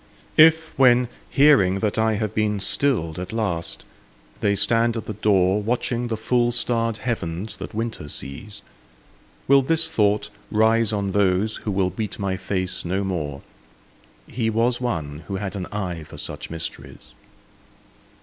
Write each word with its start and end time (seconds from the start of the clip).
If, 0.35 0.73
when 0.79 1.09
hearing 1.29 1.77
that 1.81 1.95
I 1.99 2.15
have 2.15 2.33
been 2.33 2.59
stilled 2.59 3.19
at 3.19 3.31
last, 3.31 3.85
they 4.39 4.55
stand 4.55 4.97
at 4.97 5.05
the 5.05 5.13
door, 5.13 5.61
Watching 5.61 6.07
the 6.07 6.17
full 6.17 6.51
starred 6.51 6.97
heavens 6.97 7.57
that 7.57 7.75
winter 7.75 8.07
sees, 8.07 8.63
Will 9.47 9.61
this 9.61 9.91
thought 9.91 10.31
rise 10.49 10.91
on 10.91 11.09
those 11.09 11.57
who 11.57 11.71
will 11.71 11.93
meet 11.95 12.17
my 12.17 12.35
face 12.35 12.83
no 12.83 13.03
more, 13.03 13.41
"He 14.25 14.49
was 14.49 14.81
one 14.81 15.19
who 15.27 15.35
had 15.35 15.55
an 15.55 15.67
eye 15.67 16.01
for 16.01 16.17
such 16.17 16.49
mysteries"? 16.49 17.13